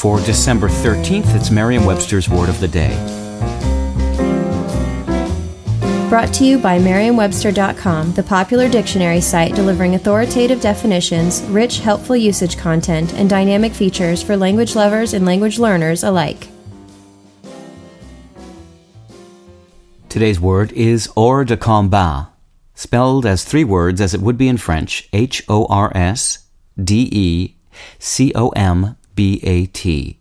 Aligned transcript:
For 0.00 0.18
December 0.20 0.70
13th, 0.70 1.34
it's 1.34 1.50
Merriam 1.50 1.84
Webster's 1.84 2.26
Word 2.26 2.48
of 2.48 2.58
the 2.58 2.66
Day. 2.66 2.96
Brought 6.08 6.32
to 6.36 6.46
you 6.46 6.56
by 6.56 6.78
Merriam-Webster.com, 6.78 8.14
the 8.14 8.22
popular 8.22 8.66
dictionary 8.70 9.20
site 9.20 9.54
delivering 9.54 9.96
authoritative 9.96 10.62
definitions, 10.62 11.42
rich, 11.50 11.80
helpful 11.80 12.16
usage 12.16 12.56
content, 12.56 13.12
and 13.12 13.28
dynamic 13.28 13.74
features 13.74 14.22
for 14.22 14.38
language 14.38 14.74
lovers 14.74 15.12
and 15.12 15.26
language 15.26 15.58
learners 15.58 16.02
alike. 16.02 16.48
Today's 20.08 20.40
word 20.40 20.72
is 20.72 21.10
hors 21.14 21.44
de 21.44 21.58
combat, 21.58 22.28
spelled 22.74 23.26
as 23.26 23.44
three 23.44 23.64
words 23.64 24.00
as 24.00 24.14
it 24.14 24.22
would 24.22 24.38
be 24.38 24.48
in 24.48 24.56
French 24.56 25.10
H 25.12 25.44
O 25.46 25.66
R 25.66 25.92
S 25.94 26.46
D 26.82 27.06
E 27.12 27.56
C 27.98 28.32
O 28.34 28.48
M 28.56 28.96
B-A-T. 29.20 30.18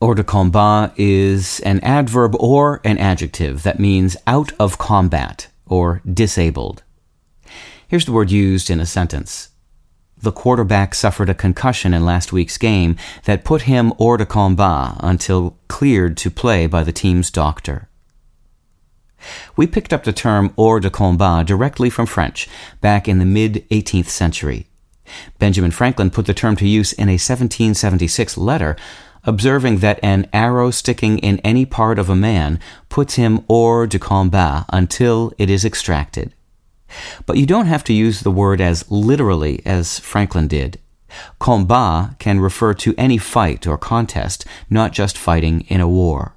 Hors 0.00 0.14
de 0.14 0.22
combat 0.22 0.92
is 0.96 1.58
an 1.64 1.80
adverb 1.80 2.36
or 2.38 2.80
an 2.84 2.98
adjective 2.98 3.64
that 3.64 3.80
means 3.80 4.16
out 4.28 4.52
of 4.60 4.78
combat 4.78 5.48
or 5.66 6.02
disabled. 6.06 6.84
Here's 7.88 8.04
the 8.04 8.12
word 8.12 8.30
used 8.30 8.70
in 8.70 8.78
a 8.78 8.86
sentence. 8.86 9.48
The 10.16 10.30
quarterback 10.30 10.94
suffered 10.94 11.28
a 11.28 11.34
concussion 11.34 11.92
in 11.92 12.04
last 12.04 12.32
week's 12.32 12.58
game 12.58 12.94
that 13.24 13.42
put 13.42 13.62
him 13.62 13.92
hors 13.98 14.18
de 14.18 14.26
combat 14.26 14.94
until 15.00 15.58
cleared 15.66 16.16
to 16.18 16.30
play 16.30 16.68
by 16.68 16.84
the 16.84 16.92
team's 16.92 17.32
doctor. 17.32 17.88
We 19.56 19.66
picked 19.66 19.92
up 19.92 20.04
the 20.04 20.12
term 20.12 20.54
hors 20.56 20.78
de 20.78 20.90
combat 20.90 21.44
directly 21.44 21.90
from 21.90 22.06
French 22.06 22.48
back 22.80 23.08
in 23.08 23.18
the 23.18 23.24
mid 23.24 23.68
18th 23.70 24.10
century. 24.10 24.68
Benjamin 25.38 25.70
Franklin 25.70 26.10
put 26.10 26.26
the 26.26 26.34
term 26.34 26.56
to 26.56 26.68
use 26.68 26.92
in 26.92 27.08
a 27.08 27.18
1776 27.18 28.36
letter, 28.36 28.76
observing 29.24 29.78
that 29.78 30.00
an 30.02 30.28
arrow 30.32 30.70
sticking 30.70 31.18
in 31.18 31.38
any 31.40 31.66
part 31.66 31.98
of 31.98 32.08
a 32.08 32.16
man 32.16 32.60
puts 32.88 33.14
him 33.14 33.44
hors 33.48 33.86
de 33.86 33.98
combat 33.98 34.64
until 34.70 35.32
it 35.38 35.50
is 35.50 35.64
extracted. 35.64 36.32
But 37.26 37.36
you 37.36 37.46
don't 37.46 37.66
have 37.66 37.84
to 37.84 37.92
use 37.92 38.20
the 38.20 38.30
word 38.30 38.60
as 38.60 38.90
literally 38.90 39.60
as 39.66 39.98
Franklin 39.98 40.46
did. 40.48 40.78
Combat 41.38 42.18
can 42.18 42.40
refer 42.40 42.74
to 42.74 42.94
any 42.96 43.18
fight 43.18 43.66
or 43.66 43.78
contest, 43.78 44.44
not 44.70 44.92
just 44.92 45.18
fighting 45.18 45.62
in 45.62 45.80
a 45.80 45.88
war. 45.88 46.35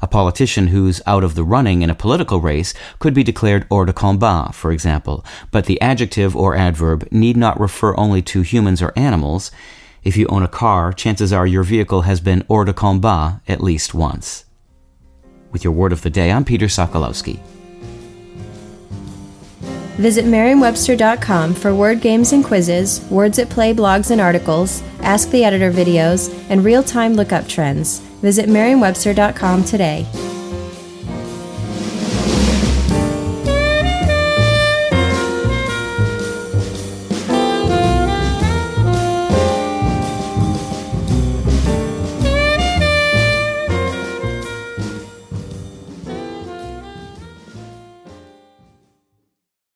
A 0.00 0.06
politician 0.06 0.68
who's 0.68 1.02
out 1.06 1.24
of 1.24 1.34
the 1.34 1.44
running 1.44 1.82
in 1.82 1.90
a 1.90 1.94
political 1.94 2.40
race 2.40 2.72
could 2.98 3.14
be 3.14 3.24
declared 3.24 3.66
hors 3.70 3.86
de 3.86 3.92
combat, 3.92 4.54
for 4.54 4.70
example, 4.70 5.24
but 5.50 5.66
the 5.66 5.80
adjective 5.80 6.36
or 6.36 6.54
adverb 6.54 7.08
need 7.10 7.36
not 7.36 7.58
refer 7.58 7.96
only 7.96 8.22
to 8.22 8.42
humans 8.42 8.80
or 8.80 8.92
animals. 8.96 9.50
If 10.04 10.16
you 10.16 10.26
own 10.28 10.42
a 10.42 10.48
car, 10.48 10.92
chances 10.92 11.32
are 11.32 11.46
your 11.46 11.64
vehicle 11.64 12.02
has 12.02 12.20
been 12.20 12.44
hors 12.48 12.66
de 12.66 12.72
combat 12.72 13.40
at 13.48 13.60
least 13.60 13.94
once. 13.94 14.44
With 15.50 15.64
your 15.64 15.72
word 15.72 15.92
of 15.92 16.02
the 16.02 16.10
day, 16.10 16.30
I'm 16.30 16.44
Peter 16.44 16.66
Sokolowski. 16.66 17.40
Visit 19.98 20.26
Merriam-Webster.com 20.26 21.54
for 21.54 21.74
word 21.74 22.00
games 22.00 22.32
and 22.32 22.44
quizzes, 22.44 23.00
words 23.10 23.40
at 23.40 23.48
play 23.48 23.74
blogs 23.74 24.12
and 24.12 24.20
articles, 24.20 24.80
Ask 25.00 25.30
the 25.30 25.42
Editor 25.42 25.72
videos, 25.72 26.32
and 26.48 26.64
real-time 26.64 27.14
lookup 27.14 27.48
trends. 27.48 28.07
Visit 28.20 28.48
Merriam-Webster.com 28.48 29.64
today. 29.64 30.27